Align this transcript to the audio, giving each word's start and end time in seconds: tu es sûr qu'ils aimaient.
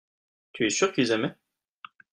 tu 0.53 0.65
es 0.65 0.71
sûr 0.71 0.91
qu'ils 0.91 1.11
aimaient. 1.11 1.37